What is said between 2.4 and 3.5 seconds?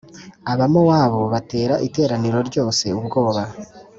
ryose ubwoba